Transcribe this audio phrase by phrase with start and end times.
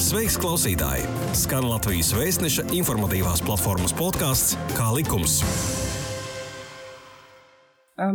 [0.00, 1.02] Sveiks, klausītāji!
[1.36, 5.34] Skan Latvijas vēstneša informatīvās platformas podkāsts Kā likums.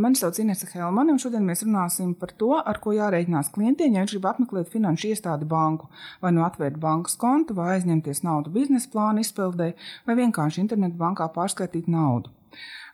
[0.01, 4.01] Mani sauc Inese Helmane, un šodien mēs runāsim par to, ar ko jārēķinās klientiem, ja
[4.01, 5.91] viņš grib apmeklēt finanšu iestādi banku,
[6.25, 9.75] vai nu atvērt bankas kontu, vai aizņemties naudu biznesa plānu izpildē,
[10.09, 12.33] vai vienkārši internetu bankā pārskaitīt naudu.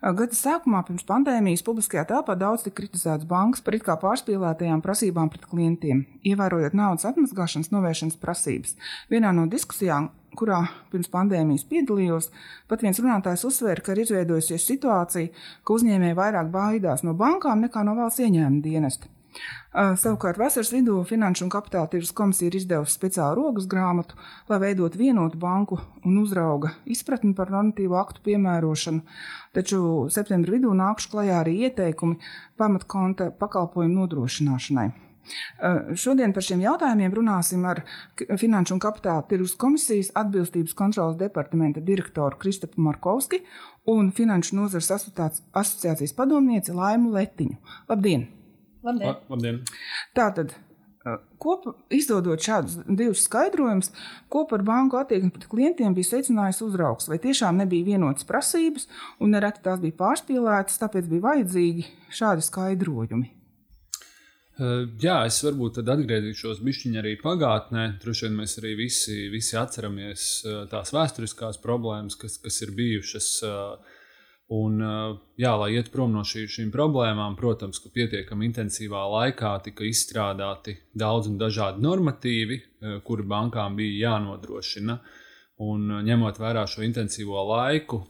[0.02, 5.30] Gada sākumā, pirms pandēmijas, publiskajā telpā daudz tika kritizēts bankas par it kā pārspīlētajām prasībām
[5.30, 8.74] pret klientiem, ievērojot naudas atmazgāšanas novēršanas prasības.
[9.14, 12.32] Vienā no diskusijām, kurā pirms pandēmijas piedalījos,
[12.72, 15.32] pat viens runātājs uzsvēra, ka ir izveidojusies situācija,
[15.62, 19.12] ka uzņēmēji vairāk baidās no bankām nekā no valsts ieņēmuma dienesta.
[19.72, 24.18] Savukārt vasaras vidū Finanšu un Kapitāla tirgus komisija ir izdevusi speciālu rokas grāmatu,
[24.52, 29.06] lai veidotu vienotu banku un uzrauga izpratni par normatīvu aktu piemērošanu.
[29.56, 32.20] Taču septembra vidū nākšu klajā arī ieteikumi
[32.60, 34.90] pamatkonta pakalpojumu nodrošināšanai.
[36.02, 37.84] Šodien par šiem jautājumiem runāsim ar
[38.42, 43.44] Finanšu un Kapitāla tirgus komisijas atbilstības kontrolas departamenta direktoru Kristapu Markovski
[43.94, 47.62] un Finanšu nozares asociācijas padomnieci Laimu Letiņu.
[47.88, 48.41] Labdien!
[48.86, 49.24] Labdien!
[49.30, 49.64] Labdien.
[50.18, 50.54] Tātad,
[51.42, 53.90] Kopā izdodot šādus divus skaidrojumus,
[54.30, 57.08] ko par banku attieksmi pret klientiem bija secinājis uzraugs.
[57.10, 58.86] Vai tiešām nebija vienotas prasības,
[59.18, 61.88] un nereti tās bija pārspīlētas, tāpēc bija vajadzīgi
[62.20, 63.32] šādi skaidrojumi.
[65.02, 67.88] Jā, es varbūt atgriezīšos bišķiņā arī pagātnē.
[68.04, 70.28] Droši vien mēs arī visi, visi atceramies
[70.70, 73.32] tās vēsturiskās problēmas, kas, kas ir bijušas.
[73.48, 73.98] Uh,
[74.52, 74.82] Un,
[75.40, 80.76] jā, lai iet prom no šī, šīm problēmām, protams, ka pietiekami intensīvā laikā tika izstrādāti
[80.92, 82.58] daudz un dažādi normatīvi,
[83.08, 84.98] kuri bankām bija jānodrošina.
[85.64, 88.02] Un, ņemot vērā šo intensīvo laiku,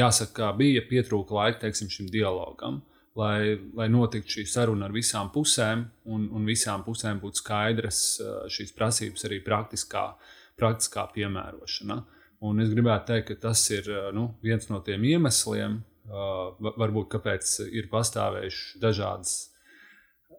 [0.00, 2.80] jāsaka, ka bija pietrūka laika teiksim, šim dialogam,
[3.14, 8.06] lai, lai notiktu šī saruna ar visām pusēm, un, un visām pusēm būtu skaidras
[8.50, 10.08] šīs prasības arī praktiskā,
[10.58, 12.00] praktiskā piemērošana.
[12.00, 15.80] Uh, Un es gribētu teikt, ka tas ir nu, viens no tiem iemesliem,
[16.60, 19.34] varbūt kāpēc ir pastāvējuši dažādas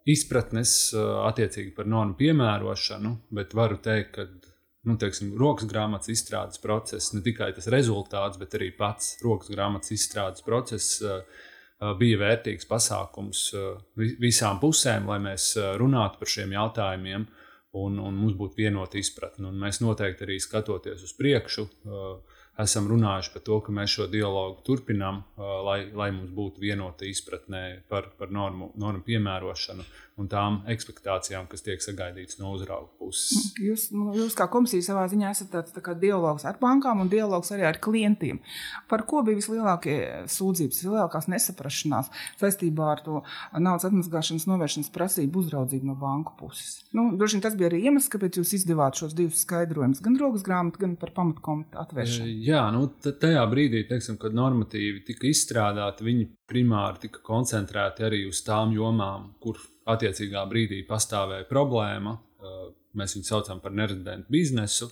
[0.09, 4.25] izpratnes attiecīgi par normu piemērošanu, bet varu teikt, ka
[4.89, 9.93] nu, teiksim, rokas grāmatas izstrādes process, ne tikai tas rezultāts, bet arī pats rokas grāmatas
[9.93, 11.03] izstrādes process
[12.01, 13.45] bija vērtīgs pasākums
[14.21, 17.29] visām pusēm, lai mēs runātu par šiem jautājumiem
[17.77, 19.47] un, un mums būtu vienota izpratne.
[19.49, 24.07] Un mēs noteikti arī skatoties uz priekšu, uh, esam runājuši par to, ka mēs šo
[24.11, 29.87] dialogu turpinām, uh, lai, lai mums būtu vienota izpratne par, par normu, normu piemērošanu
[30.19, 33.51] un tām expectācijām, kas tiek sagaidītas no uzrauga puses.
[33.61, 37.51] Jūs, nu, jūs kā komisija savā ziņā esat tāds tā dialogs ar bankām un dialogs
[37.55, 38.41] arī ar klientiem.
[38.91, 39.97] Par ko bija vislielākie
[40.31, 42.11] sūdzības, vislielākās nesaprašanās
[42.41, 43.21] saistībā ar to
[43.57, 46.81] naudas atmazgāšanas novēršanas prasību uzraudzību no banku puses?
[46.95, 50.45] Nu, droši vien tas bija arī iemesls, kāpēc jūs izdevāt šos divus skaidrojumus, gan rokas
[50.45, 52.37] grāmatu, gan par pamatkomitu atvēršanu.
[52.45, 58.41] Jā, nu, tajā brīdī, teiksim, kad normatīvi tika izstrādāti, viņi primāri tika koncentrēti arī uz
[58.45, 59.59] tām jomām, kur
[59.89, 62.17] attiecīgā brīdī pastāvēja problēma.
[62.97, 64.91] Mēs viņu saucam par nerezidentu biznesu.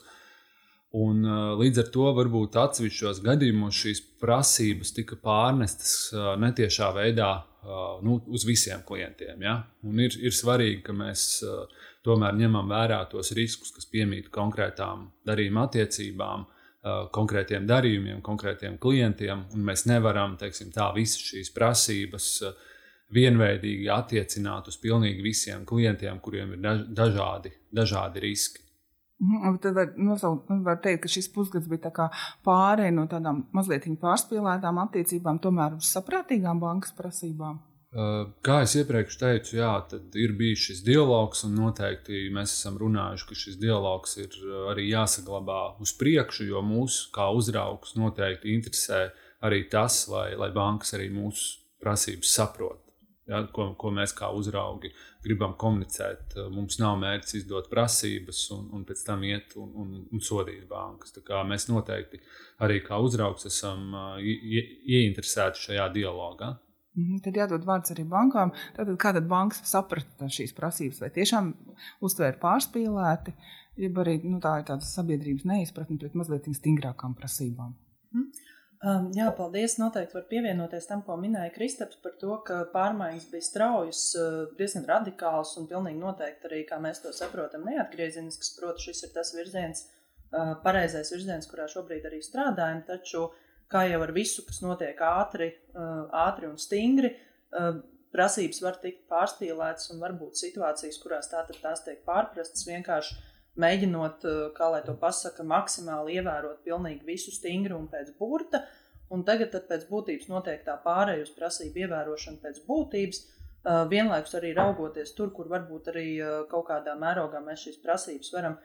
[1.00, 1.22] Un,
[1.60, 6.10] līdz ar to varbūt atsevišķos gadījumos šīs prasības tika pārnestas
[6.42, 7.30] netiešā veidā
[8.06, 9.44] nu, uz visiem klientiem.
[9.46, 9.60] Ja?
[9.86, 11.44] Un ir, ir svarīgi, ka mēs
[12.06, 16.48] tomēr ņemam vērā tos riskus, kas piemīt konkrētām darījuma attiecībām,
[17.14, 19.44] konkrētiem darījumiem, konkrētiem klientiem.
[19.68, 22.69] Mēs nevaram teiksim, tā visas šīs prasības uh,
[23.14, 26.66] vienveidīgi attiecināt uz pilnīgi visiem klientiem, kuriem ir
[26.96, 28.66] dažādi, dažādi riski.
[29.20, 32.06] Mhm, tad var, nosaukt, var teikt, ka šis pusgads bija tā
[32.48, 37.60] pārējai no tādām mazliet pārspīlētām attiecībām, tomēr uz saprātīgām bankas prasībām.
[38.46, 39.72] Kā jau iepriekš teicu, jā,
[40.22, 44.36] ir bijis šis dialogs, un noteikti mēs esam runājuši, ka šis dialogs ir
[44.70, 49.08] arī jāsaglabā uz priekšu, jo mūsu kā uzraugs noteikti interesē
[49.42, 52.89] arī tas, lai, lai bankas arī mūsu prasības saprot
[53.30, 54.92] ja, ko, ko mēs kā uzraugi
[55.24, 56.38] gribam komunicēt.
[56.54, 61.14] Mums nav mērķis izdot prasības un, un pēc tam iet un, un, un sodīt bankas.
[61.50, 62.22] Mēs noteikti
[62.66, 63.94] arī kā uzraugs esam
[64.24, 64.66] ie,
[65.00, 66.56] ieinteresēti šajā dialogā.
[66.98, 68.52] Mhm, tad jādod vārds arī bankām.
[68.76, 71.52] Tad, kā tad bankas saprata šīs prasības, vai tiešām
[72.06, 73.36] uztvēra pārspīlēti,
[73.80, 77.76] jeb arī nu, tā ir tāda sabiedrības neizpratne pret mazliet stingrākām prasībām.
[78.16, 78.32] Mm.
[78.80, 79.74] Um, jā, paldies.
[79.76, 84.86] Noteikti var pievienoties tam, ko minēja Kristaps par to, ka pārmaiņas bija straujas, uh, diezgan
[84.88, 88.54] radikālas un pilnīgi noteikti arī, kā mēs to saprotam, neatgriezenisks.
[88.56, 89.84] Protams, šis ir tas virziens,
[90.32, 92.80] uh, pareizais virziens, kurā šobrīd arī strādājam.
[92.88, 93.26] Taču,
[93.68, 97.18] kā jau ar visu, kas notiek ātri, uh, ātri un stingri,
[98.14, 103.18] prasības var tikt pārspīlētas un var būt situācijas, kurās tātad tās tiek pārprastas vienkārši
[103.60, 104.26] mēģinot,
[104.56, 108.64] kā lai to pasaka, maksimāli ievērot pilnīgi visu stingrumu pēc burta.
[109.10, 113.24] Un tagad, pēc būtības, notiek tā pārējai uz prasību ievērošanu pēc būtības,
[113.90, 116.06] vienlaikus arī raugoties tur, kur varbūt arī
[116.52, 118.60] kaut kādā mērogā mēs šīs prasības varam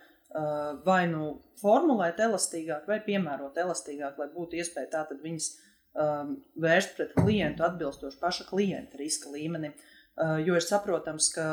[0.84, 5.48] vai nu formulēt elastīgāk, vai piemērot elastīgāk, lai būtu iespēja tātad viņas
[6.60, 9.72] vērst pret klientu atbilstoši paša klienta riska līmenim.
[9.72, 9.93] Uh,
[10.46, 11.44] jo ir saprotams, ka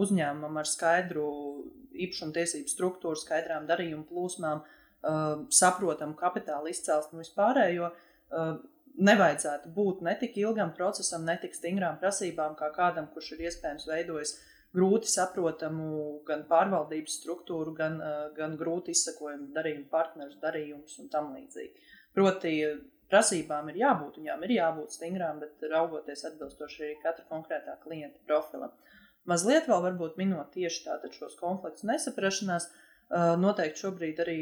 [0.00, 1.28] uzņēmumam ar skaidru
[1.98, 8.52] īpašumu tiesību struktūru, skaidrām darījumu plūsmām, uh, saprotamu kapitāla izcelsmi un vispārējo, uh,
[8.98, 13.86] nevajadzētu būt ne tik ilgam procesam, ne tik stingrām prasībām, kā kādam, kurš ir iespējams
[13.90, 14.34] veidojis
[14.76, 17.98] grūti saprotamu gan pārvaldības struktūru, gan,
[18.36, 21.86] gan grūti izsakojumu darījumu partnerus, darījumus un tam līdzīgi.
[22.16, 22.52] Proti,
[23.08, 28.74] prasībām ir jābūt, viņām ir jābūt stingrām, bet raugoties atbilstoši arī katra konkrētā klienta profilam.
[29.28, 32.68] Mazliet vēl varbūt minot tieši tātad šos konfliktus nesaprašanās,
[33.40, 34.36] noteikti šobrīd arī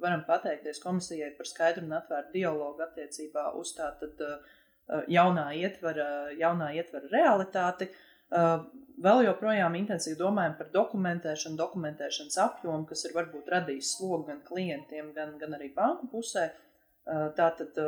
[0.00, 4.22] varam pateikties komisijai par skaidru un atvērtu dialogu attiecībā uz tātad
[5.12, 6.08] jaunā ietvara,
[6.40, 7.90] jaunā ietvara realitāti.
[8.98, 15.12] Vēl joprojām intensīvi domājam par dokumentēšanu, dokumentēšanas apjomu, kas ir varbūt radījis slogu gan klientiem,
[15.14, 16.48] gan, gan arī banku pusē.
[17.38, 17.78] Tātad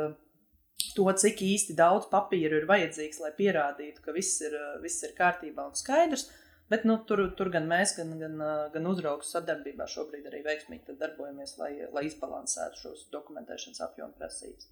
[0.95, 5.67] to, cik īsti daudz papīru ir vajadzīgs, lai pierādītu, ka viss ir, viss ir kārtībā
[5.67, 6.29] un skaidrs.
[6.71, 8.37] Bet nu, tur, tur gan mēs, gan, gan,
[8.71, 14.69] gan uzraugs sadarbībā šobrīd arī veiksmīgi darbojamies, lai, lai izbalansētu šos dokumentēšanas apjomu prasības.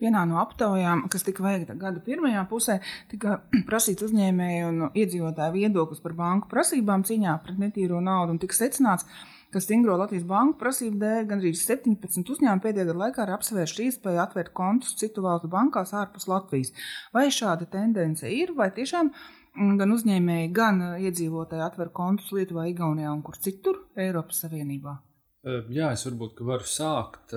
[0.00, 2.80] Vienā no aptaujām, kas tika veikta gada pirmajā pusē,
[3.10, 8.36] tika prasīts uzņēmēju un iedzīvotāju viedoklis par banku prasībām cīņā pret netīro naudu.
[8.42, 9.06] Tika secināts,
[9.54, 14.22] ka stingro Latvijas banku prasību dēļ gandrīz 17 uzņēmumi pēdējā gada laikā ir apsvērši iespēju
[14.24, 16.74] atvērt kontus citu valstu bankās ārpus Latvijas.
[17.14, 22.66] Vai šāda tendence ir, vai tiešām mm, gan uzņēmēji, gan uh, iedzīvotāji atver kontus Lietuvā,
[22.72, 24.98] Igaunijā un kur citur Eiropas Savienībā?
[25.44, 27.34] Jā, es varbūt varu sākt.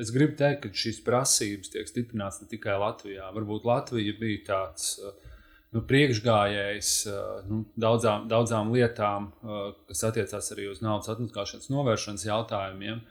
[0.00, 3.28] Es gribu teikt, ka šīs prasības tiek stiprināts ne tikai Latvijā.
[3.36, 5.12] Varbūt Latvija bija tāds uh,
[5.74, 6.92] nu, priekšgājējs
[7.48, 9.30] nu, daudzām, daudzām lietām,
[9.88, 13.02] kas attiecās arī uz naudas atmaskāšanas novēršanas jautājumiem.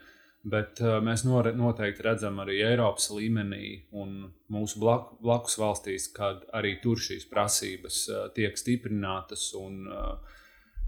[0.49, 7.25] Bet mēs noteikti redzam arī Eiropas līmenī un mūsu blakus valstīs, kad arī tur šīs
[7.27, 8.05] prasības
[8.37, 10.37] tiek stiprinātas un uh,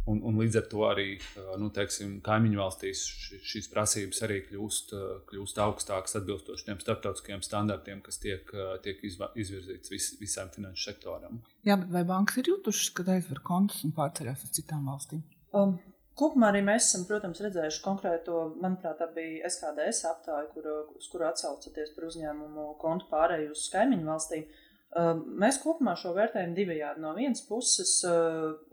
[0.09, 1.05] Un, un līdz ar to arī
[1.61, 3.03] nu, teiksim, kaimiņu valstīs
[3.45, 4.95] šīs prasības arī kļūst,
[5.29, 8.49] kļūst augstākas, atbilstoši tiem starptautiskajiem standartiem, kas tiek,
[8.85, 11.43] tiek izvirzīts vis, visam finanšu sektoram.
[11.67, 15.23] Jā, bet vai bankas ir jutušas, kad aizver kontus un pārceļās uz citām valstīm?
[15.53, 15.79] Um.
[16.21, 20.67] Kopumā arī mēs esam, protams, redzējuši konkrēto, manuprāt, tā bija SKDS aptāja, kur,
[20.99, 24.43] uz kuru atsaucaties par uzņēmumu kontu pārēju uz kaimiņu valstīm.
[24.43, 26.99] Uh, Mēs kopumā šo vērtējam divējādi.
[26.99, 27.93] No vienas puses,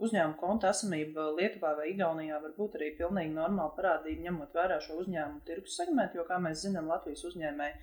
[0.03, 4.97] uzņēmuma konta esamība Lietuvā vai Igaunijā var būt arī pilnīgi normāla parādība, ņemot vērā šo
[4.99, 7.77] uzņēmumu tirgus segmentu, jo, kā mēs zinām, Latvijas uzņēmēji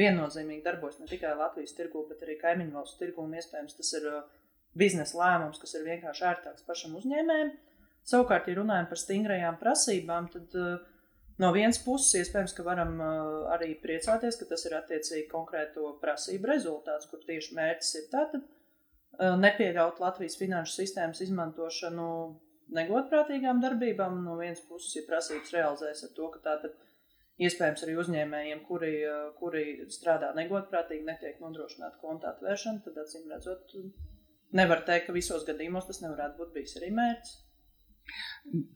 [0.00, 4.08] viennozīmīgi darbojas ne tikai Latvijas tirgu, bet arī kaimiņu valstu tirgu, un iespējams tas ir
[4.78, 7.52] biznesa lēmums, kas ir vienkārši ērtāks pašam uzņēmējam.
[8.08, 10.80] Savukārt, ja runājam par stingrajām prasībām, tad uh,
[11.40, 16.50] No vienas puses, iespējams, ka varam uh, arī priecāties, ka tas ir attiecīgi konkrēto prasību
[16.50, 22.08] rezultāts, kur tieši mērķis ir tātad uh, nepieļaut Latvijas finanšu sistēmas izmantošanu
[22.76, 24.20] negodprātīgām darbībām.
[24.26, 26.76] No vienas puses, ja prasības realizēs ar to, ka tātad
[27.42, 29.64] iespējams arī uzņēmējiem, kuri, uh, kuri
[29.94, 33.72] strādā negodprātīgi, netiek nodrošināta konta atvēršana, tad acīm redzot,
[34.52, 37.38] nevar teikt, ka visos gadījumos tas nevarētu būt bijis arī mērķis.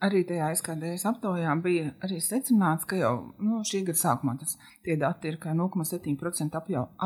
[0.01, 3.11] Arī tajā SKDS aptaujā bija arī secināts, ka jau
[3.45, 4.55] nu, šī gada sākumā tas
[4.87, 6.57] tie dati ir, ka 0,7%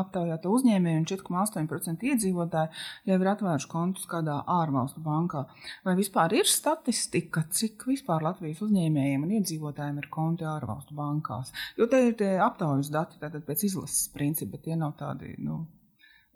[0.01, 5.43] aptaujāto uzņēmēju un 4,8% iedzīvotāji jau ir atvēruši kontus kādā ārvalstu bankā.
[5.87, 11.51] Vai vispār ir statistika, cik vispār Latvijas uzņēmējiem un iedzīvotājiem ir konti ārvalstu bankās?
[11.75, 15.65] Jo te ir tie aptaujas dati, tātad pēc izlases principa, bet tie nav tādi, nu,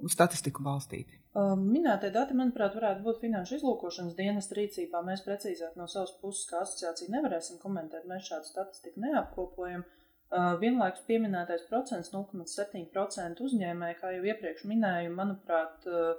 [0.03, 1.19] uz statistiku balstīti.
[1.35, 5.01] Um, minētie dati, manuprāt, varētu būt finanšu izlūkošanas dienas rīcībā.
[5.07, 8.07] Mēs precīzāk no savas puses, kā asociācija, nevarēsim komentēt.
[8.09, 9.85] Mēs šādu statistiku neapkopojam.
[10.25, 16.15] Uh, vienlaikus pieminētais procents, 0,7% uzņēmēji, kā jau iepriekš minēju, manuprāt, uh,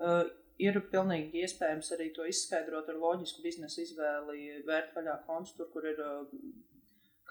[0.00, 0.22] uh,
[0.62, 5.86] ir pilnīgi iespējams arī to izskaidrot ar loģisku biznesa izvēli, vērt vaļā konts tur, kur
[5.90, 6.00] ir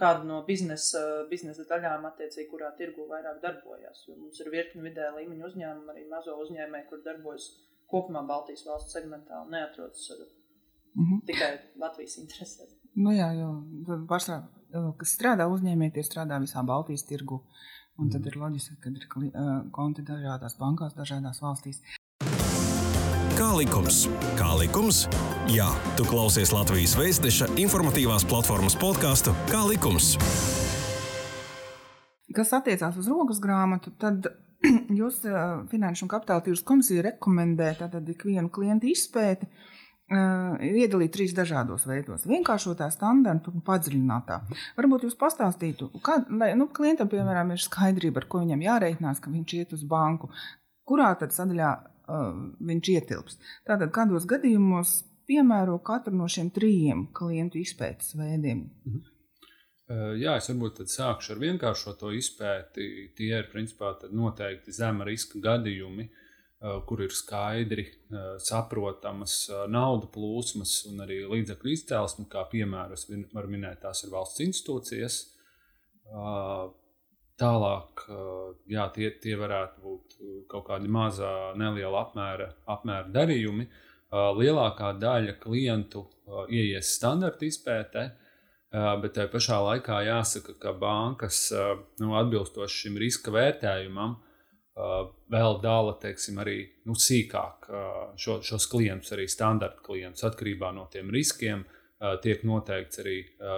[0.02, 4.06] kādu no biznesa, biznesa daļām, attiecīgi, kurā tirgu vairāk darbojas.
[4.18, 7.50] Mums ir virkni vidē līmeņa uzņēmumu, arī mazo uzņēmēju, kur darbojas
[7.92, 10.24] kopumā Baltijas valsts segmentā un neatrodas ar,
[10.96, 11.26] mm -hmm.
[11.30, 11.52] tikai
[11.84, 12.78] Latvijas interesēs.
[12.96, 13.52] Nu jā, jo
[14.10, 14.42] pārsvarā,
[15.00, 17.44] kas strādā uzņēmēji, tie strādā visā Baltijas tirgu.
[18.02, 19.04] Un tad ir loģiski, ka ir
[19.76, 21.82] konti dažādās bankās, dažādās valstīs.
[23.42, 24.04] Kā likums?
[24.38, 24.98] Kā likums?
[25.50, 25.66] Jā,
[25.98, 30.12] tu klausies Latvijas Vēstneša informatīvās platformas podkāstu Kā likums.
[32.38, 34.30] Kas attiecās uz rokas grāmatu, tad
[35.00, 35.24] jūs
[35.74, 39.50] Finanšu un Kapitāla tirgus komisija rekomendē tātad ikvienu klientu izpēti.
[40.12, 44.38] Uh, iedalīt trīs dažādos veidos- vienkāršotā, standarta un padziļinātā.
[44.78, 49.34] Varbūt jūs pastāstītu, kā, lai nu, klientam, piemēram, ir skaidrība, ar ko viņam jārēķinās, ka
[49.34, 50.30] viņš iet uz banku,
[50.86, 51.72] kurā tad sadaļā
[52.08, 53.40] viņš ietilps.
[53.68, 58.68] Tātad, kādos gadījumos piemēro katru no šiem trijiem klientu izpētes veidiem?
[58.86, 59.08] Mhm.
[59.92, 62.86] Uh, jā, es varbūt sākšu ar vienkāršoto izpēti.
[63.18, 70.78] Tie ir principā noteikti zema riska gadījumi, uh, kur ir skaidri uh, saprotamas naudu plūsmas
[70.88, 72.30] un arī līdzekļu izcelsme.
[72.32, 73.04] Kā piemēru es
[73.34, 75.20] varu minēt, tās ir valsts institūcijas.
[77.42, 78.04] Tālāk,
[78.70, 80.18] jā, tie, tie varētu būt
[80.52, 83.66] kaut kādi mazā, neliela apmēra, apmēra darījumi.
[84.12, 86.04] Lielākā daļa klientu
[86.52, 88.04] ieies standarta izpētē,
[89.02, 91.48] bet tajā pašā laikā jāsaka, ka bankas
[92.04, 94.20] nu, atbilstoši šim riska vērtējumam
[95.32, 97.72] vēl dala teiksim, arī nu, sīkāk
[98.22, 101.66] šo, šos klientus, arī standarta klientus, atkarībā no tiem riskiem.
[101.66, 101.81] Uh,
[102.24, 103.18] tiek noteikts arī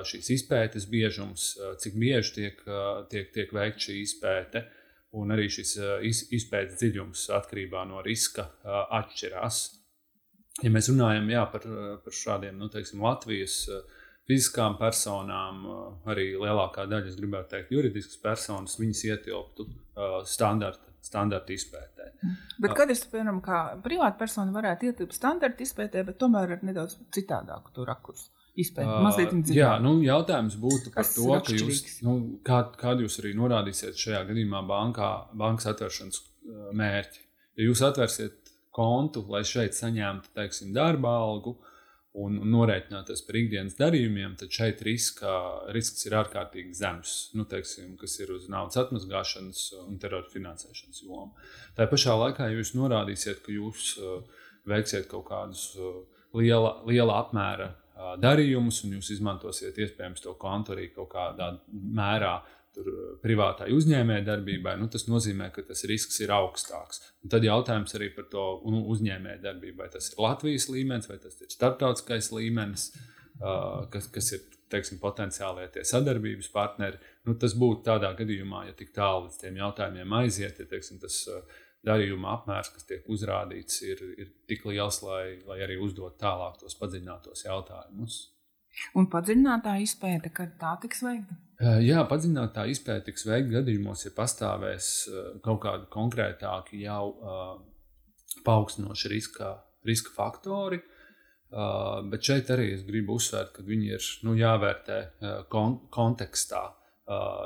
[0.10, 2.64] šīs izpētes biežums, cik bieži tiek,
[3.12, 4.66] tiek, tiek veikta šī izpēte,
[5.20, 5.76] un arī šis
[6.36, 8.50] izpētes dziļums atkarībā no riska
[9.00, 9.64] atšķirās.
[10.64, 11.68] Ja mēs runājam jā, par,
[12.04, 13.64] par šādiem nu, teiksim, Latvijas
[14.30, 15.66] fiziskām personām,
[16.10, 19.68] arī lielākā daļa, es gribētu teikt, juridiskas personas, viņas ietilptu
[20.30, 22.12] standarta standarta izpētē.
[22.64, 26.98] Bet kad es, piemēram, kā privāta persona varētu ietilpt standarta izpētē, bet tomēr ar nedaudz
[27.16, 28.30] citādāku to rakursu?
[28.54, 32.14] Izpēti, uh, jā, nu, jautājums būtu par Kas to, ka jūs, nu,
[32.46, 36.20] kā, kādu jūs arī norādīsiet šajā gadījumā bankā, bankas atvēršanas
[36.78, 37.24] mērķi.
[37.58, 41.56] Ja jūs atvērsiet kontu, lai šeit saņemtu, teiksim, darba algu
[42.14, 45.34] un, un norēķināties par ikdienas darījumiem, tad šeit riska,
[45.74, 51.32] risks ir ārkārtīgi zems, nu, teiksim, kas ir uz naudas atmazgāšanas un terora finansēšanas jomu.
[51.78, 56.04] Tā pašā laikā, ja jūs norādīsiet, ka jūs uh, veiksiet kaut kādus uh,
[56.38, 57.74] liela, liela apmēra
[58.22, 62.40] darījumus, un jūs izmantosiet iespējams to kontu arī kaut kādā mērā.
[62.74, 62.88] Tur,
[63.22, 67.04] privātai uzņēmējdarbībai, nu, tas nozīmē, ka tas risks ir augstāks.
[67.22, 71.38] Un tad jautājums arī par to nu, uzņēmējdarbību, vai tas ir Latvijas līmenis, vai tas
[71.38, 76.98] ir starptautiskais līmenis, uh, kas, kas ir teiksim, potenciālie tie sadarbības partneri.
[77.28, 81.20] Nu, tas būtu tādā gadījumā, ja tik tālu līdz tiem jautājumiem aiziet, ja teiksim, tas
[81.30, 86.58] uh, darījuma apmērs, kas tiek uzrādīts, ir, ir tik liels, lai, lai arī uzdot tālāk
[86.62, 88.22] tos padziļinātos jautājumus.
[88.98, 91.38] Un padziļinātā izpēta, kad tā tiks veikta?
[91.64, 94.88] Jā, padziļinātā izpēta tiks veikta gadījumos, ja pastāvēs
[95.46, 97.14] kaut kādi konkrētāki jau
[98.44, 99.54] paaugstinoši riska,
[99.88, 100.82] riska faktori.
[102.10, 105.00] Bet šeit arī es gribu uzsvērt, ka viņi ir nu, jāvērtē
[105.54, 106.64] kon kontekstā.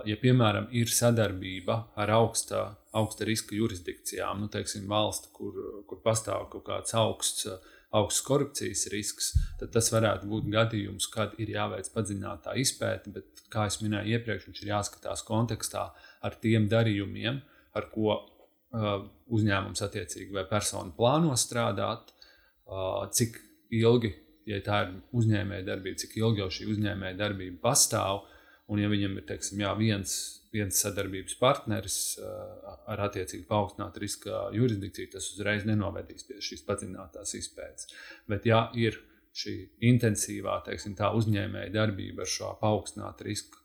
[0.07, 2.63] Ja, piemēram, ir sadarbība ar augsta,
[2.95, 5.57] augsta riska jurisdikcijām, nu, teiksim, valsti, kur,
[5.89, 7.49] kur pastāv kaut kāds augsts,
[7.95, 13.13] augsts korupcijas risks, tad tas varētu būt gadījums, kad ir jāveic padziļinātā izpēte.
[13.15, 15.87] Bet, kā jau minēju iepriekš, viņš ir jāskatās kontekstā
[16.27, 17.41] ar tiem darījumiem,
[17.77, 18.93] ar ko uh,
[19.31, 22.11] uzņēmums attiecīgi vai persona plāno strādāt,
[22.67, 23.39] uh, cik
[23.77, 24.11] ilgi,
[24.47, 28.25] ja tā ir uzņēmējdarbība, cik ilgi jau šī uzņēmējdarbība pastāv
[28.67, 30.13] Un, ja viņam ir teiksim, jā, viens,
[30.57, 31.97] viens sadarbības partneris
[32.89, 37.91] ar attiecīgi paaugstinātu riska jurisdikciju, tas uzreiz nenovedīs pie šīs padziļinātās izpētes.
[38.29, 38.99] Bet, ja ir
[39.37, 39.55] šī
[39.91, 43.61] intensīvā teiksim, uzņēmēja darbība ar šo paaugstinātu risku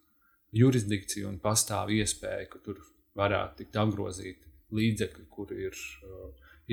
[0.56, 2.82] jurisdikciju un pastāv iespēja, ka tur
[3.18, 5.78] varētu tikt apgrozīti līdzekļi, kur ir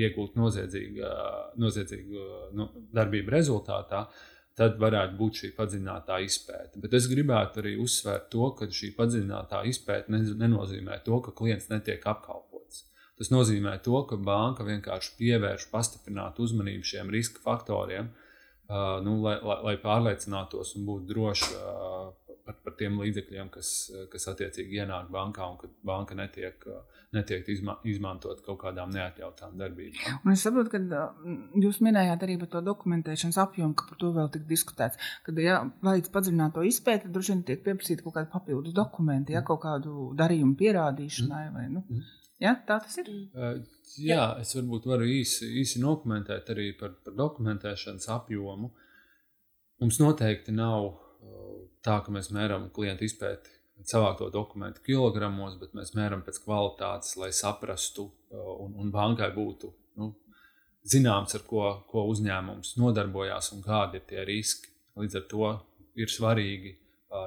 [0.00, 1.14] iegūti noziedzīga,
[1.60, 4.29] noziedzīga nu, darbība rezultātā, uh,
[4.60, 6.80] tad varētu būt šī padziļinātā izpēte.
[6.82, 12.04] Bet es gribētu arī uzsvērt to, ka šī padziļinātā izpēte nenozīmē to, ka klients netiek
[12.12, 12.84] apkalpots.
[13.20, 18.12] Tas nozīmē to, ka banka vienkārši pievērš pastiprinātu uzmanību šiem riska faktoriem,
[19.04, 21.56] nu, lai, lai, lai pārliecinātos un būtu droši
[22.50, 23.70] par, par tiem līdzekļiem, kas,
[24.10, 26.64] kas attiecīgi ienāk bankā un ka banka netiek,
[27.14, 30.20] netiek izma, izmantot kaut kādām neatļautām darbībām.
[30.24, 31.04] Un es saprotu, ka
[31.62, 34.98] jūs minējāt arī par to dokumentēšanas apjomu, ka par to vēl tik diskutēts.
[35.26, 39.36] Kad ja vajadz padziļināt to izpēti, tad droši vien tiek pieprasīti kaut kādi papildus dokumenti,
[39.36, 41.44] ja kaut kādu darījumu pierādīšanai.
[41.54, 41.84] Vai, nu?
[42.40, 43.10] Ja, tā tas ir.
[43.36, 43.60] Uh,
[44.00, 48.72] jā, es varbūt varu īsi, īsi dokumentēt arī par, par dokumentēšanas apjomu.
[49.80, 50.90] Mums noteikti nav
[51.86, 53.58] tā, ka mēs mēram klientu izpēti
[53.88, 59.72] savākto dokumentu kilogramos, bet mēs mēram pēc kvalitātes, lai saprastu uh, un, un bankai būtu
[60.00, 60.12] nu,
[60.84, 64.68] zināms, ar ko, ko uzņēmums nodarbojās un kādi ir tie riski.
[65.00, 65.50] Līdz ar to
[66.00, 66.74] ir svarīgi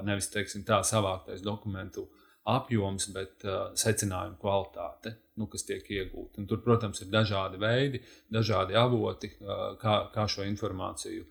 [0.04, 2.06] nevis teiksim, tā savāktais dokumentu
[2.48, 6.42] apjoms, bet uh, secinājumu kvalitāte, nu, kas tiek iegūta.
[6.42, 11.24] Un tur, protams, ir dažādi veidi, dažādi avoti, uh, kā, kā šo informāciju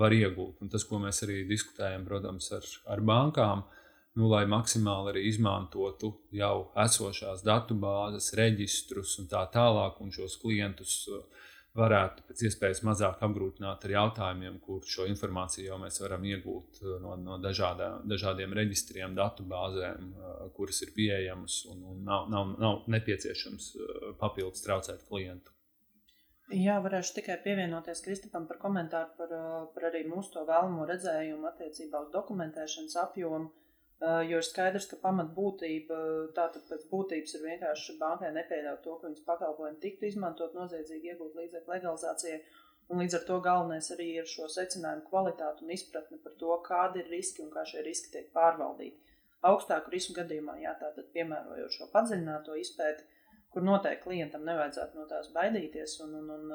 [0.00, 0.62] var iegūt.
[0.64, 3.66] Un tas, ko mēs arī diskutējam, protams, ar, ar bankām,
[4.18, 11.04] nu, lai maksimāli arī izmantotu jau esošās datubāzes, reģistrus un tā tālāk, un šos klientus
[11.12, 11.22] uh,
[11.78, 16.96] varētu pēc iespējas mazāk apgrūtināt ar jautājumiem, kur šo informāciju jau mēs varam iegūt uh,
[17.04, 22.84] no, no dažādā, dažādiem reģistriem, datubāzēm, uh, kuras ir pieejamas un, un nav, nav, nav
[22.90, 23.72] nepieciešams
[24.18, 25.54] papildus traucēt klientu.
[26.50, 29.32] Jā, varēšu tikai pievienoties Kristupam par komentāru par,
[29.74, 33.52] par arī mūsu to vēlamo redzējumu attiecībā uz dokumentēšanas apjomu.
[34.00, 35.96] Uh, jo ir skaidrs, ka pamatbūtība
[36.32, 41.36] tātad pēc būtības ir vienkārši bankai nepieļaut to, ka viņas pakalpojumi tiktu izmantot noziedzīgi iegūt
[41.36, 42.40] līdzekļu legalizācijai.
[42.90, 47.04] Un līdz ar to galvenais arī ir šo secinājumu kvalitāti un izpratni par to, kādi
[47.04, 49.14] ir riski un kā šie riski tiek pārvaldīti.
[49.46, 53.06] Augstāku risku gadījumā, jā, tātad piemērojot šo padziļināto izpēti,
[53.54, 56.54] kur noteikti klientam nevajadzētu no tās baidīties un, un, un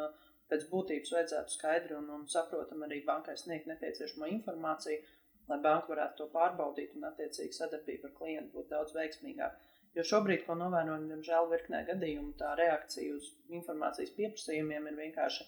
[0.52, 5.04] pēc būtības vajadzētu skaidri un, un saprotam arī bankai sniegt nepieciešamo informāciju
[5.50, 9.74] lai banka varētu to pārbaudīt un, attiecīgi, sadarbība ar klientu būtu daudz veiksmīgāka.
[9.96, 15.46] Jo šobrīd, ko novērojam, diemžēl, virknē gadījumu, tā reakcija uz informācijas pieprasījumiem ir vienkārši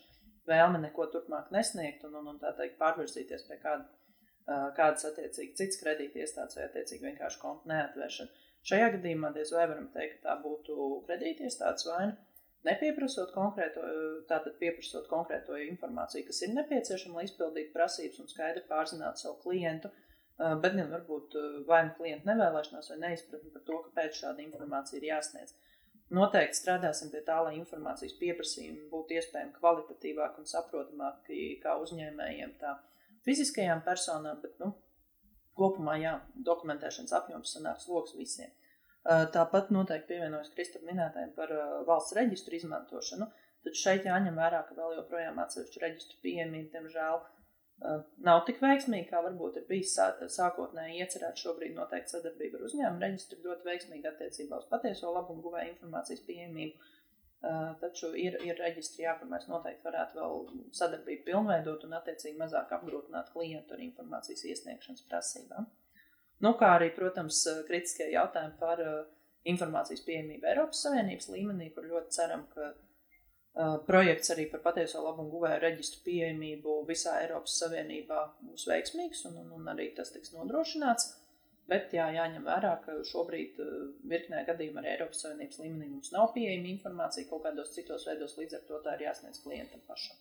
[0.48, 3.89] vēlme neko turpmāk nesniegt un, un, un tā teikt, pārvirzīties pie kāda,
[4.77, 8.46] kādas, attiecīgi, cits kredīti iestādes vai, attiecīgi, vienkārši konta neatvēršana.
[8.68, 12.16] Šajā gadījumā diez vai varam teikt, ka tā būtu kredīti iestādes vaina
[12.68, 13.84] nepieprasot konkrēto,
[14.30, 19.92] tātad pieprasot konkrēto informāciju, kas ir nepieciešama, lai izpildītu prasības un skaidri pārzinātu savu klientu.
[20.38, 25.08] Bet gan varbūt vai nu klienta nevēlēšanās vai neizpratne par to, kāpēc šāda informācija ir
[25.10, 25.56] jāsniedz.
[26.14, 32.76] Noteikti strādāsim pie tā, lai informācijas pieprasījumi būtu iespējami kvalitatīvāki un saprotamāki kā uzņēmējiem, tā
[33.26, 34.70] fiziskajām personām, bet nu,
[35.58, 36.14] kopumā jā,
[36.48, 38.54] dokumentēšanas apjoms sanāks loks visiem.
[39.08, 41.53] Tāpat noteikti pievienojas Kristupam minētajiem par
[41.88, 43.29] valsts reģistru izmantošanu.
[43.64, 47.22] Taču šeit jāņem vērā, ka vēl joprojām atsevišķu reģistru pieejamība, diemžēl,
[48.27, 49.96] nav tik veiksmīga, kā varbūt ir bijis
[50.36, 51.44] sākotnēji iecerēts.
[51.46, 56.94] Šobrīd noteikti sadarbība ar uzņēmumu reģistru ļoti veiksmīga attiecībā uz patieso labumu guvēju informācijas pieejamību.
[57.82, 60.40] Taču ir, ir reģistri, jā, kur mēs noteikti varētu vēl
[60.74, 65.68] sadarbību pilnveidot un attiecīgi mazāk apgrūtināt klientu ar informācijas iesniegšanas prasībām.
[66.42, 68.98] Nu, kā arī, protams, kritiskie jautājumi par uh,
[69.50, 75.30] informācijas pieejamību Eiropas Savienības līmenī, kur ļoti ceram, ka uh, projekts arī par patieso labumu
[75.36, 81.12] guvēju reģistru pieejamību visā Eiropas Savienībā būs veiksmīgs un, un, un arī tas tiks nodrošināts.
[81.68, 83.72] Bet jā, jāņem vērā, ka šobrīd uh,
[84.08, 88.60] virknē gadījumā arī Eiropas Savienības līmenī mums nav pieejama informācija kaut kādos citos veidos, līdz
[88.60, 90.16] ar to tā ir jāsniedz klientam pašam.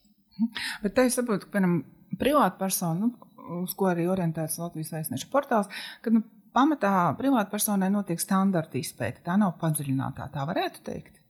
[0.82, 1.78] Bet te es saprotu, ka, piemēram,
[2.20, 3.30] privātpersona, nu,
[3.62, 5.70] uz ko arī orientēts Latvijas vēstneša portāls,
[6.02, 6.24] ka nu,
[6.56, 9.22] pamatā privātpersonai notiek standarta izpēte.
[9.26, 11.22] Tā nav padziļinātā, tā varētu teikt.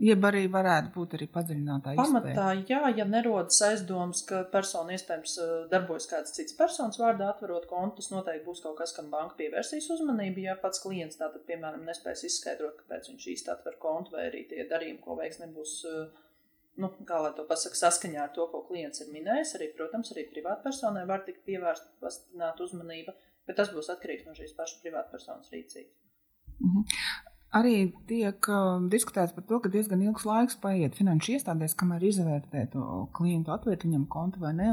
[0.00, 2.04] Jeb arī varētu būt arī padziļinātā izpēte.
[2.08, 7.66] Pamatā, jā, ja nerodas aizdomas, ka persona iespējams eh, darbojas kāds cits personas vārdā, atverot
[7.68, 10.46] kontu, tas noteikti būs kaut kas, kam banka pievērsīs uzmanību.
[10.46, 14.64] Ja pats klients tātad, piemēram, nespēs izskaidrot, kāpēc viņš īsti atver kontu, vai arī tie
[14.70, 16.22] darījumi, ko veiks, nebūs uh,
[16.80, 19.56] nu, kā lai to pasakā, saskaņā ar to, ko klients ir minējis.
[19.58, 23.16] Arī, protams, arī privātpersonai var tikt pievērsta pastiprināta uzmanība,
[23.48, 25.92] bet tas būs atkarīgs no šīs pašas privātpersonas rīcības.
[26.60, 27.29] Mm -hmm.
[27.58, 32.68] Arī tiek uh, diskutēts par to, ka diezgan ilgs laiks paiet finanšu iestādēs, kamēr izvērtē
[32.74, 32.84] to
[33.16, 34.68] klientu, atvērt viņam kontu vai ne,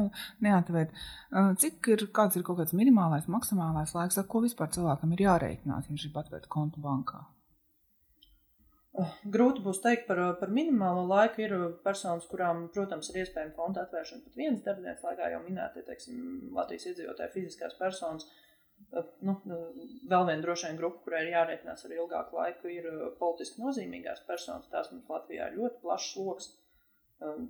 [0.46, 0.94] neatvērt.
[1.32, 5.26] Uh, cik ir, kāds ir kaut kāds minimālais, maksimālais laiks, ar ko vispār cilvēkam ir
[5.26, 7.24] jārēķinās, ja viņš grib atvērt kontu bankā?
[9.34, 11.44] Grūti būs teikt par, par minimālo laiku.
[11.46, 11.54] Ir
[11.86, 16.22] personas, kurām, protams, ir iespējama konta atvēršana pat vienas darbdienas laikā, jau minētie, teiksim,
[16.58, 18.26] Latvijas iedzīvotāji fiziskās personas.
[18.96, 19.34] Nu,
[20.08, 22.88] vēl viena droši vien grupa, kurai ir jārēķinās ar ilgāku laiku, ir
[23.20, 24.70] politiski nozīmīgās personas.
[24.72, 26.48] Tās mums Latvijā ir ļoti plašs lokus.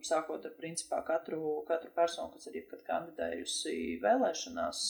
[0.08, 4.82] Sākot ar principā katru, katru personu, kas ir jebkad kandidējusi vēlēšanās,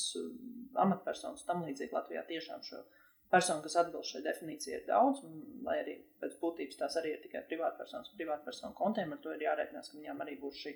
[0.85, 2.83] amatpersonas tam līdzīgi Latvijā tiešām šo
[3.31, 7.23] personu, kas atbilst šai definīcijai, ir daudz, un, lai arī pēc būtības tās arī ir
[7.25, 10.75] tikai privātpersonas, privātpersonu kontiem, ar to ir jārēķinās, ka viņām arī būs šī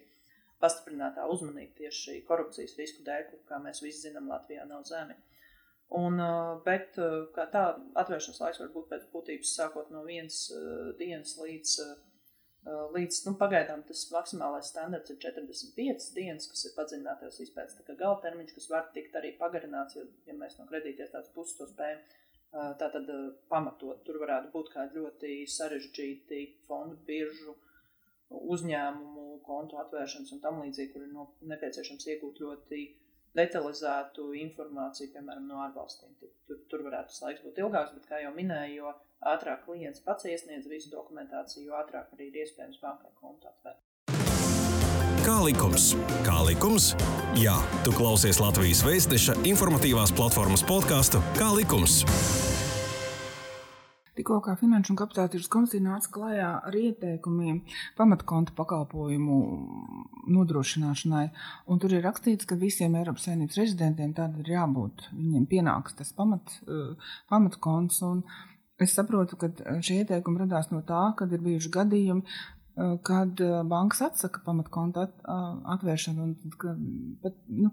[0.61, 5.15] pastiprinātā uzmanība tieši korupcijas risku dēļ, kur, kā mēs visi zinām, Latvijā nav zemi.
[5.91, 6.21] Un,
[6.63, 6.95] bet
[7.35, 7.65] kā tā
[7.99, 10.45] atvēršanas laiks var būt pēc būtības sākot no vienas
[10.99, 11.73] dienas līdz,
[12.95, 18.21] līdz nu, pagaidām tas maksimālais standarts ir 45 dienas, kas ir padziļinātais izpētes tā gala
[18.23, 21.99] termiņš, kas var tikt arī pagarināts, jo, ja mēs no kredītiestādes puses to spējam
[22.51, 23.07] tātad
[23.51, 24.01] pamatot.
[24.07, 27.55] Tur varētu būt kādi ļoti sarežģīti fondu biržu
[28.31, 32.81] uzņēmumu kontu atvēršanas un tam līdzīgi, kur ir no, nepieciešams iegūt ļoti
[33.37, 36.15] detalizētu informāciju, piemēram, no ārvalstīm.
[36.19, 38.95] Tur, tur, varētu tas laiks būt ilgāks, bet, kā jau minēju, jo
[39.33, 43.87] ātrāk klients pats iesniedz visu dokumentāciju, jo ātrāk arī ir iespējams bankai kontu atvērt.
[45.21, 45.91] Kā likums?
[46.25, 46.91] Kā likums?
[47.37, 47.53] Jā,
[47.85, 52.01] tu klausies Latvijas Vēstneša informatīvās platformas podkāstu Kā likums?
[54.17, 57.61] Tikko kā Finanšu un Kapitāla tirgus komisija nāca klajā ar ieteikumiem
[57.95, 59.37] pamatkonta pakalpojumu
[60.35, 61.25] nodrošināšanai,
[61.71, 65.07] un tur ir rakstīts, ka visiem Eiropas Savienības rezidentiem tādam ir jābūt.
[65.15, 68.01] Viņiem pienāks tas pamat, uh, pamatkonts.
[68.81, 69.51] Es saprotu, ka
[69.85, 72.51] šie ieteikumi radās no tā, ka ir bijuši gadījumi, uh,
[73.07, 73.39] kad
[73.71, 75.17] bankas atsaka pamatkonta at,
[75.77, 76.27] atvēršanu.
[76.27, 76.75] Un, ka,
[77.23, 77.71] bet, nu,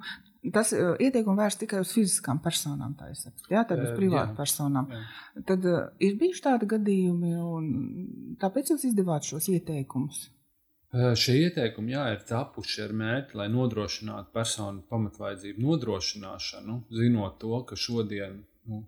[0.55, 3.19] Tas uh, ieteikums vērsts tikai uz fiziskām personām, tā ir
[3.51, 4.87] jā, tad uz privātu personām.
[4.95, 5.01] Jā.
[5.49, 10.29] Tad uh, ir bijuši tādi gadījumi, un tāpēc jūs izdevāt šos ieteikumus.
[10.89, 17.77] Šie ieteikumi jā, ir tapuši ar mērķi, lai nodrošinātu personu pamatvajadzību nodrošināšanu, zinot to, ka
[17.77, 18.39] šodien
[18.71, 18.79] nu,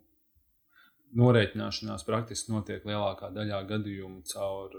[1.20, 4.78] norēķināšanās praktiski notiek lielākā daļā gadījumu caur,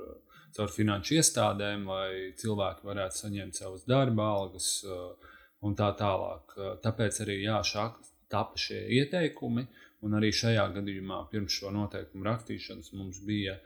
[0.55, 4.71] caur finanšu iestādēm, lai cilvēki varētu saņemt savas darba algas.
[4.87, 5.30] Uh,
[5.67, 6.55] un tā tālāk.
[6.83, 7.87] Tāpēc arī jā, šā,
[8.31, 9.65] tapa šie ieteikumi,
[10.05, 13.59] un arī šajā gadījumā pirms šo noteikumu rakstīšanas mums bija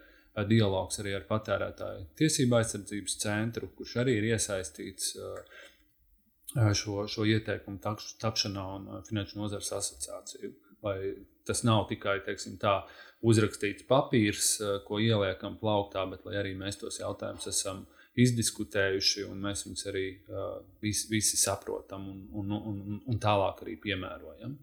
[0.50, 5.14] dialogs arī ar patērētāju tiesību aizsardzības centru, kurš arī ir iesaistīts
[6.76, 7.80] šo, šo ieteikumu
[8.20, 10.52] tapšanā un Finanšu nozares asociāciju.
[10.84, 11.00] Lai
[11.48, 12.82] tas nav tikai teiksim, tā,
[13.26, 14.50] uzrakstīts papīrs,
[14.86, 17.86] ko ieliekam plauktā, bet arī mēs tos jautājumus esam
[18.20, 23.76] izdiskutējuši, un mēs viņus arī uh, visi, visi saprotam un, un, un, un tālāk arī
[23.84, 24.56] piemērojam.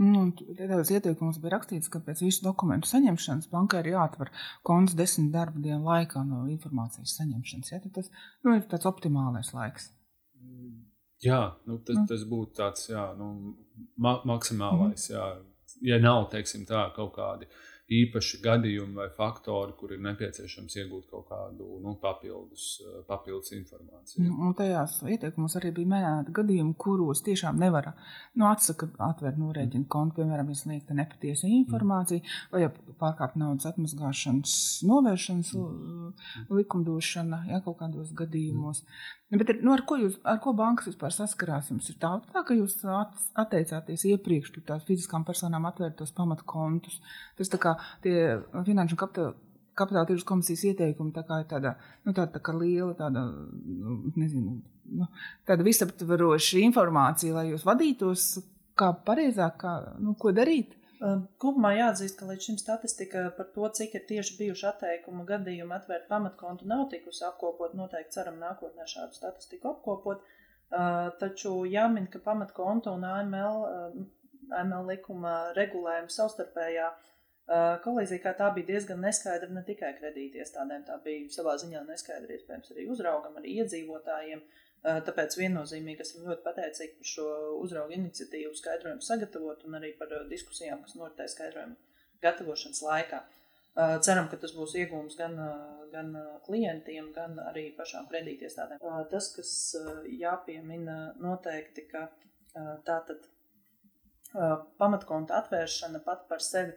[0.00, 0.22] Nu,
[0.56, 4.30] Tādos ieteikumos bija rakstīts, ka pēc visu dokumentu saņemšanas bankai ir jāatver
[4.64, 7.72] konts desmit darba dienu laikā no informācijas saņemšanas.
[7.72, 7.80] Ja?
[7.92, 8.08] Tas
[8.44, 9.90] nu, ir tāds optimālais laiks.
[11.20, 12.06] Jā, nu, tas, nu.
[12.08, 13.56] tas būtu tāds jā, nu,
[14.00, 15.10] ma maksimālais.
[15.10, 15.16] Mm.
[15.16, 15.28] Jā.
[15.86, 17.60] Ja nav teiksim, tā, kaut kādi uh,
[17.90, 24.26] īpaši gadījumi vai faktori, kur ir nepieciešams iegūt kaut kādu nu, papildus, eh, papildus informāciju.
[24.28, 30.20] Nu, tajās ieteikumos arī bija minēti gadījumi, kuros tiešām nevar nu, atsaka atvērt norēķinu kontu,
[30.20, 32.22] piemēram, ja sniegta nepatiesa informācija
[32.52, 34.54] vai ja pārkāpt naudas atmazgāšanas
[34.86, 36.12] novēršanas mm.
[36.60, 38.84] likumdošana ja, kaut kādos gadījumos.
[38.84, 39.20] Mm.
[39.30, 41.68] Bet nu, ar, ko jūs, ar ko bankas vispār saskarās?
[41.70, 42.80] Jums ir tā, tā ka jūs
[43.38, 46.96] atteicāties iepriekš tās fiziskām personām atvērt tos pamatkontus.
[47.38, 48.16] Tas tā kā tie
[48.66, 49.36] finanšu kapitāla
[49.80, 54.58] kapitāla tirgus komisijas ieteikumi tā ir tāda, nu, tāda tā liela, tāda, nu, nezinu,
[54.98, 55.08] nu,
[55.48, 58.26] tāda visaptveroša informācija, lai jūs vadītos
[58.80, 60.76] kā pareizāk, kā, nu, ko darīt.
[61.40, 66.10] Kopumā jāatzīst, ka līdz šim statistika par to, cik ir tieši bijuši atteikuma gadījumi atvērt
[66.10, 67.72] pamatkontu, nav tikusi apkopot.
[67.78, 70.26] Noteikti ceram nākotnē šādu statistiku apkopot.
[71.22, 73.64] Taču jāmin, ka pamatkonta un AML,
[74.60, 76.90] AML likuma regulējuma savstarpējā
[77.84, 82.74] kolīzija kā tā bija diezgan neskaidra ne tikai kredītiestādēm, tā bija savā ziņā neskaidra iespējams
[82.74, 84.42] arī uzraugam, arī iedzīvotājiem.
[84.44, 87.24] Uh, Tāpēc viennozīmīgi esam ļoti pateicīgi par šo
[87.60, 91.76] uzraugu iniciatīvu skaidrojumu sagatavot un arī par diskusijām, kas noritēja skaidrojumu
[92.24, 93.20] gatavošanas laikā.
[94.06, 95.36] Ceram, ka tas būs iegūms gan,
[95.92, 98.80] gan klientiem, gan arī pašām kredītiestādēm.
[99.12, 99.52] Tas, kas
[100.22, 102.08] jāpiemina noteikti, ka
[102.88, 103.28] tā tad
[104.80, 106.72] pamatkonta atvēršana pat par sevi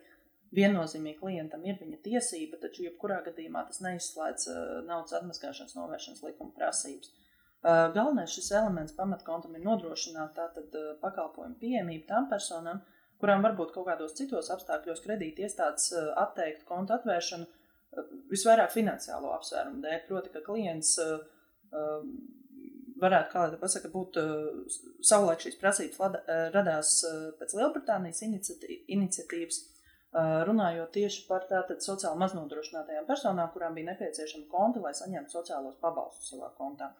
[0.54, 4.48] viennozīmīgi klientam ir viņa tiesība, taču jebkurā gadījumā tas neizslēdz
[4.88, 7.10] naudas atmazgāšanas novēršanas likuma prasības.
[7.64, 12.82] Galvenais šis elements pamatkontam ir nodrošināt tātad pakalpojumu pieejamību tām personām,
[13.24, 17.48] kurām varbūt kaut kādos citos apstākļos kredīti iestādes atteikt kontu atvēršanu
[18.34, 20.00] visvairāk finansiālo apsvērumu dēļ.
[20.10, 20.98] Proti, ka klients
[23.04, 24.20] varētu, kā lai pasaka, būt
[25.06, 26.20] savulaik šīs prasības
[26.54, 26.98] radās
[27.40, 29.64] pēc Lielbritānijas iniciatīvas,
[30.14, 36.30] runājot tieši par tātad sociāli maznodrošinātajām personām, kurām bija nepieciešama konta, lai saņemtu sociālos pabalstus
[36.34, 36.92] savā kontā.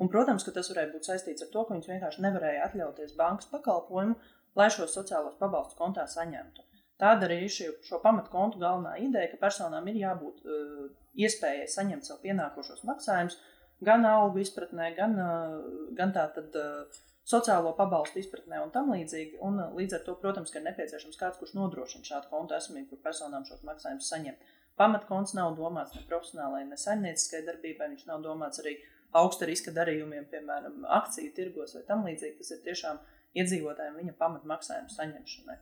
[0.00, 3.50] Un, protams, ka tas varēja būt saistīts ar to, ka viņas vienkārši nevarēja atļauties bankas
[3.50, 4.16] pakalpojumu,
[4.56, 6.64] lai šos sociālos pabalstus kontā saņemtu.
[7.00, 10.88] Tāda arī ir šo, šo pamatkontu galvenā ideja, ka personām ir jābūt uh,
[11.20, 13.38] iespējai saņemt sev pienākošos maksājumus
[13.84, 19.38] gan algu izpratnē, gan, uh, gan tātad, uh, sociālo pabalstu izpratnē un tam līdzīgi.
[19.46, 22.88] Un, uh, līdz ar to, protams, ka ir nepieciešams kāds, kurš nodrošina šādu kontu esamību,
[22.92, 24.38] kur personām šos maksājumus saņem.
[24.80, 28.76] Pamatkonts nav domāts ne profesionālai, ne saimnieciskai darbībai, viņš nav domāts arī
[29.20, 32.38] augsta riska darījumiem, piemēram, akciju tirgos vai tam līdzīgi.
[32.40, 33.02] Tas ir tiešām
[33.40, 35.58] iedzīvotājiem viņa pamatmaksājuma saņemšanai.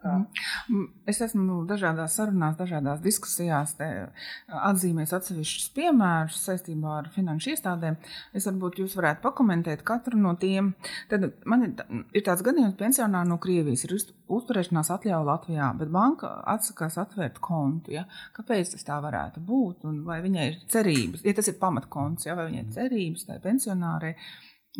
[0.00, 0.84] Mhm.
[1.10, 7.98] Es esmu dažādās sarunās, dažādās diskusijās atzīmējis atsevišķus piemērus saistībā ar finanšu iestādēm.
[8.36, 10.72] Es varbūt jūs varētu pakomentēt katru no tiem.
[11.10, 11.84] Tad man ir,
[12.16, 13.96] ir tāds gadījums, ka pensionāri no Krievijas ir
[14.30, 17.94] uzturēšanās atļauja Latvijā, bet banka atsakās atvērt kontu.
[17.98, 18.06] Ja?
[18.36, 19.84] Kāpēc tas tā varētu būt?
[19.90, 22.38] Un vai viņai ir cerības, ja tas ir pamatkonts, ja?
[22.38, 24.14] vai viņai ir cerības tai pensionārai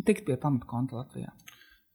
[0.07, 1.35] tikt pie pamatkonta Latvijā?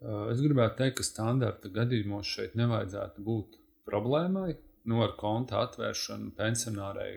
[0.03, 3.55] Es gribētu teikt, ka standarta gadījumos šeit nevajadzētu būt
[3.87, 4.51] problēmai
[4.89, 7.13] nu, ar konta atvēršanu pensionārai,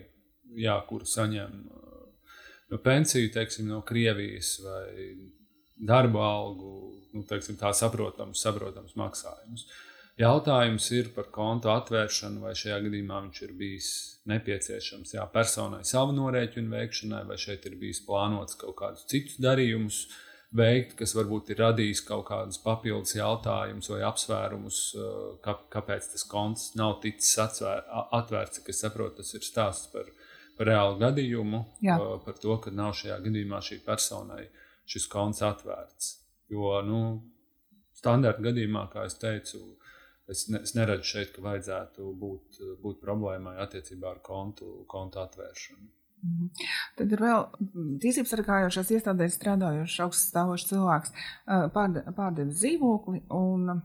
[0.57, 1.59] jā, kur saņem
[2.71, 5.11] nu, pensiju teiksim, no Krievijas vai
[5.77, 6.73] darba algu,
[7.13, 9.67] nu, teiksim, tā saprotams, saprotams maksājumus.
[10.19, 13.91] Jautājums ir par konta atvēršanu, vai šajā gadījumā viņš ir bijis
[14.27, 20.01] nepieciešams jā, personai savu norēķinu veikšanai, vai šeit ir bijis plānots kaut kādus citus darījumus.
[20.09, 20.25] Uh,
[20.57, 24.81] veikt, kas varbūt ir radījis kaut kādus papildus jautājumus vai apsvērumus,
[25.45, 27.85] kā, kāpēc tas konts nav ticis atsvēr,
[28.17, 28.63] atvērts.
[28.69, 30.09] Es saprotu, tas ir stāsts par,
[30.57, 31.99] par reālu gadījumu, Jā.
[32.25, 34.47] par to, ka nav šajā gadījumā šī personai
[34.89, 36.15] šis konts atvērts.
[36.49, 37.03] Jo nu,
[37.97, 39.61] standarta gadījumā, kā jau teicu,
[40.33, 45.91] es, ne, es neredzu šeit, ka vajadzētu būt, būt problēmai attiecībā ar kontu, kontu atvēršanu.
[46.23, 46.49] Mhm.
[46.99, 47.45] Tad ir vēl
[48.03, 51.13] tiesības sargājošās iestādēs strādājošs augsts stāvošs cilvēks,
[51.75, 53.83] pārdevis dzīvokli un,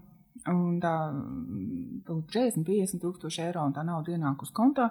[0.49, 0.95] un tā
[2.09, 4.89] 40, 50 tūkstoši eiro un tā nauda ienāk uz kontā.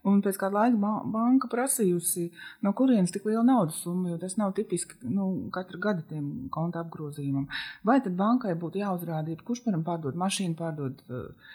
[0.00, 2.30] Un pēc kāda laika banka prasījusi,
[2.64, 6.80] no kurienes tik liela naudas summa, jo tas nav tipiski nu, katra gada tiem konta
[6.80, 7.50] apgrozījumam.
[7.84, 11.52] Vai tad bankai būtu jāuzrāda, kurš, piemēram, pārdod mašīnu, pārdod uh,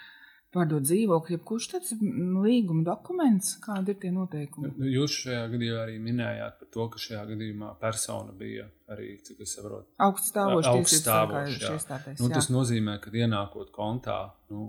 [0.54, 4.72] pārdot dzīvokli, jebkurš tāds līguma dokuments, kādi ir tie noteikumi?
[4.78, 9.42] Nu, jūs šajā gadījumā arī minējāt par to, ka šajā gadījumā persona bija arī, cik
[9.44, 11.88] es saprotu, augststāvošs.
[12.20, 14.20] Nu, tas nozīmē, ka ienākot kontā,
[14.52, 14.68] nu,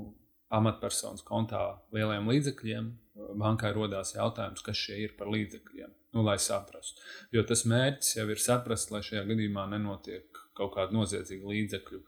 [0.54, 1.62] amatpersonas kontā
[1.96, 2.92] lieliem līdzekļiem,
[3.40, 7.04] bankai rodās jautājums, kas šie ir par līdzekļiem, nu, lai saprastu.
[7.36, 12.02] Jo tas mērķis jau ir saprast, lai šajā gadījumā nenotiek kaut kāda noziedzīga līdzekļu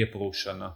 [0.00, 0.72] ieplūšana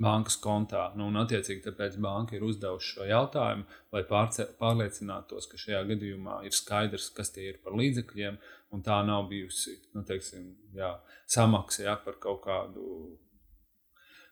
[0.00, 0.86] bankas kontā.
[0.96, 6.56] Nu, un, attiecīgi, tāpēc banka ir uzdevusi šo jautājumu, lai pārliecinātos, ka šajā gadījumā ir
[6.56, 8.40] skaidrs, kas tie ir par līdzekļiem,
[8.74, 10.94] un tā nav bijusi nu, teiksim, jā,
[11.30, 12.90] samaksa jā, par kaut kādu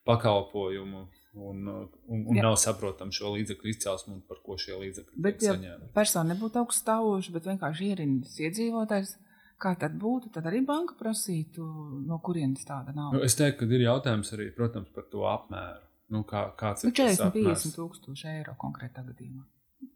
[0.09, 1.07] pakalpojumu.
[1.39, 2.43] Un, un, un jā.
[2.43, 5.87] nav saprotama šo līdzekļu izcelsme un par ko šie līdzekļi bet, tiek saņemti.
[5.87, 9.13] Ja persona nebūtu augststāvoša, bet vienkārši ierindas iedzīvotājs
[9.59, 10.31] Kā tad būtu?
[10.35, 11.67] Tad arī banka prasītu,
[12.07, 13.11] no kurienes tāda nav.
[13.17, 15.85] Nu, es teiktu, ka ir jautājums arī protams, par to apmēru.
[16.15, 19.43] Nu, kā, kāds nu, 40, 50 tūkstoši eiro konkrētā gadījumā.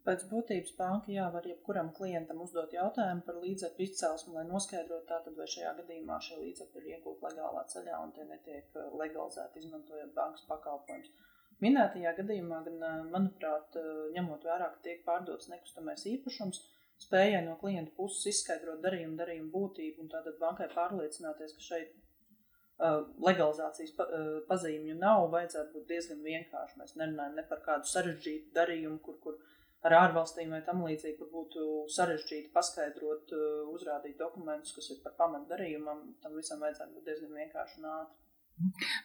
[0.07, 5.35] Pēc būtības banka jā, var jebkuram klientam uzdot jautājumu par līdzekļu izcelsmi, lai noskaidrotu, tātad,
[5.39, 10.13] vai šajā gadījumā šie līdzekļi ir iegūti legālā ceļā un tie netiek uh, legalizēti izmantojot
[10.19, 11.11] bankas pakalpojumus.
[11.63, 16.63] Minētajā gadījumā, gan, uh, manuprāt, uh, ņemot vērā, ka tiek pārdots nekustamais īpašums,
[17.03, 23.03] spējai no klienta puses izskaidrot darījumu, darījumu būtību un tātad bankai pārliecināties, ka šeit uh,
[23.27, 26.79] legalizācijas pa, uh, pazīmju nav, vajadzētu būt diezgan vienkārši.
[26.81, 29.39] Mēs nerunājam ne par kādu sarežģītu darījumu, kur, kur
[29.83, 35.17] ar ārvalstīm vai tam līdzīgi, kur būtu sarežģīti paskaidrot, uh, uzrādīt dokumentus, kas ir par
[35.19, 36.11] pamatu darījumam.
[36.23, 38.19] Tam visam vajadzētu būt diezgan vienkārši un ātri.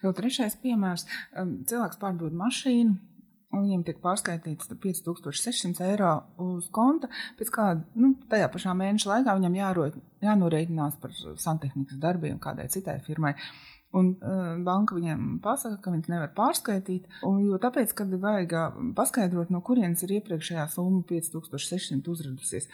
[0.04, 1.08] Vēl trešais piemērs.
[1.40, 2.98] Um, cilvēks pārdod mašīnu,
[3.54, 6.12] un viņiem tiek pārskaitīts 5600 eiro
[6.44, 7.10] uz konta.
[7.40, 9.88] Pēc kāda, nu, tajā pašā mēneša laikā viņam jāro,
[10.26, 13.34] jānorēķinās par santehnikas darbiem kādai citai firmai.
[13.96, 18.56] Un uh, banka viņiem pasaka, ka viņas nevar pārskaitīt, un, jo tāpēc, kad vajag
[18.98, 22.68] paskaidrot, no kurienes ir iepriekšējā summa 5600 uzradusies.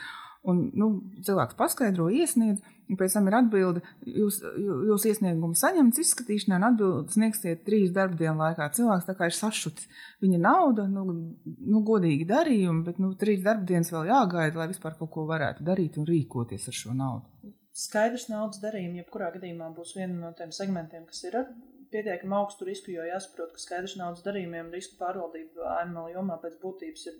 [0.44, 0.88] Un, nu,
[1.24, 2.60] cilvēks paskaidro, iesniedz,
[2.92, 4.42] un pēc tam ir atbilde, jūs,
[4.90, 8.68] jūs iesniegumu saņemts izskatīšanā, atbildi sniegsiet trīs darba dienu laikā.
[8.76, 9.88] Cilvēks tā kā ir sašutis.
[10.24, 11.06] Viņa nauda, nu,
[11.46, 15.64] nu godīgi darījumi, bet nu, trīs darba dienas vēl jāgaida, lai vispār kaut ko varētu
[15.70, 17.54] darīt un rīkoties ar šo naudu.
[17.74, 21.48] Skaidrs naudas darījumi, jebkurā gadījumā būs viena no tiem segmentiem, kas ir ar
[21.94, 27.08] pietiekami augstu risku, jo jāsaprot, ka skaidrs naudas darījumiem risku pārvaldība AML jomā pēc būtības
[27.10, 27.18] ir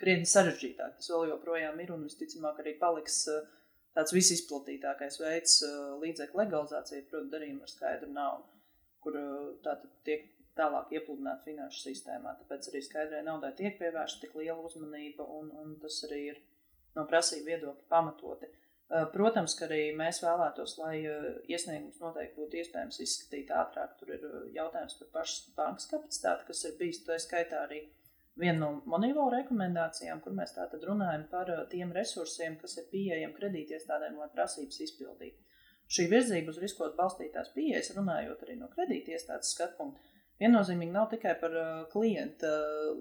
[0.00, 0.96] krietni sarežģītāk.
[0.98, 3.46] Tas vēl joprojām ir un visticamāk arī paliks eh,
[3.96, 8.50] tāds visizplatītākais veids eh, līdzekļu legalizācija, proti, darījuma ar skaidru naudu,
[9.04, 12.36] kur eh, tātad tiek tālāk iepludināta finanšu sistēmā.
[12.42, 16.38] Tāpēc arī skaidrai naudai tiek pievērsta tik liela uzmanība, un, un tas arī ir
[16.96, 18.48] no prasību viedokļa pamatoti.
[19.12, 21.00] Protams, ka arī mēs vēlētos, lai
[21.50, 23.96] iesniegums noteikti būtu iespējams izskatīt ātrāk.
[23.98, 28.05] Tur ir jautājums par pašas bankas kapacitāti, kas ir bijis tā skaitā arī uh,
[28.40, 33.34] viena no Monīvo rekomendācijām, kur mēs tātad runājam par uh, tiem resursiem, kas ir pieejami
[33.36, 35.42] kredītiestādēm, lai prasības izpildītu.
[35.86, 41.36] Šī virzība uz riskos balstītās pieejas, runājot arī no kredītiestādes skatu punkta, viennozīmīgi nav tikai
[41.40, 41.54] par
[41.92, 42.50] klienta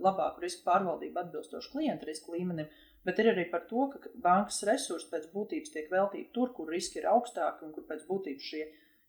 [0.05, 2.69] labāku risku pārvaldību atbilstoši klienta riska līmenim,
[3.05, 7.01] bet ir arī par to, ka bankas resursi pēc būtības tiek veltīti tur, kur riski
[7.01, 8.63] ir augstāki un kur pēc būtības šie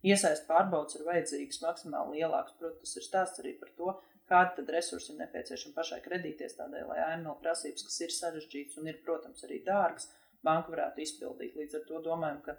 [0.06, 2.56] iesaist pārbaudas ir vajadzīgas maksimāli lielākas.
[2.60, 3.94] Protams, tas ir stāsts arī par to,
[4.30, 9.00] kādi tad resursi ir nepieciešami pašai kredītiestādē, lai AML prasības, kas ir sarežģītas un ir,
[9.06, 10.08] protams, arī dārgas,
[10.46, 11.56] banka varētu izpildīt.
[11.58, 12.56] Līdz ar to domājam, ka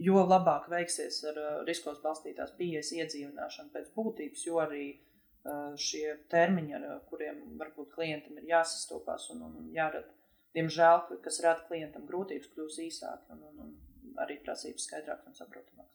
[0.00, 6.16] jo labāk veiksies ar uh, riskos balstītās pieejas iedzīvināšanu pēc būtības, jo arī uh, šie
[6.32, 10.14] termiņi, ar uh, kuriem varbūt klientam ir jāsastopās un, un jārada,
[10.56, 15.89] diemžēl, kas rada klientam grūtības, kļūs īsāki un, un, un arī prasības skaidrākas un saprotamākas.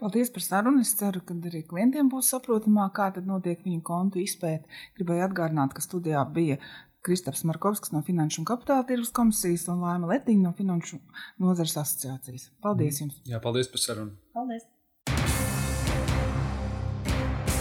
[0.00, 0.80] Paldies par sarunu.
[0.80, 4.64] Es ceru, ka arī klientiem būs saprotamāk, kā notiek viņu kontu izpēte.
[4.96, 6.56] Gribēju atgādināt, ka studijā bija
[7.04, 11.00] Kristaps Markovskis no Finanšu un Kapitāla tirgus komisijas un Laima Letiņa no Finanšu
[11.40, 12.50] nozares asociācijas.
[12.64, 13.22] Paldies jums!
[13.28, 14.16] Jā, paldies par sarunu!
[14.36, 14.68] Paldies!